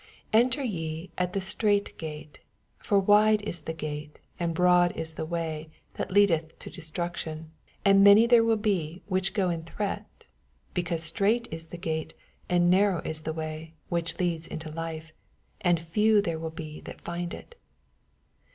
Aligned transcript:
18 0.33 0.41
Enter 0.45 0.61
ve 0.63 1.03
m 1.03 1.09
at 1.19 1.33
the 1.33 1.39
strait 1.39 1.95
gate: 1.99 2.39
for 2.79 2.97
wide 2.99 3.39
is 3.43 3.61
the 3.61 3.71
gate, 3.71 4.17
and 4.39 4.55
broad 4.55 4.97
m 4.97 5.05
the 5.15 5.25
Way 5.25 5.69
that 5.93 6.09
Icadetn 6.09 6.57
to 6.57 6.71
destruction, 6.71 7.51
and 7.85 8.03
many 8.03 8.25
there 8.25 8.41
be 8.55 9.03
which 9.05 9.35
go 9.35 9.51
in 9.51 9.61
thereat: 9.65 10.05
14 10.19 10.25
Because 10.73 11.03
strait 11.03 11.47
it 11.51 11.67
the 11.69 11.77
gate, 11.77 12.15
and 12.49 12.73
nai^w 12.73 13.05
is 13.05 13.21
the 13.21 13.33
way. 13.33 13.73
which 13.89 14.17
leadeth 14.19 14.51
unto 14.51 14.71
life, 14.71 15.11
and 15.63 15.79
few 15.79 16.19
tnere 16.19 16.55
be 16.55 16.81
that 16.81 17.01
find 17.01 17.31
it. 17.35 17.53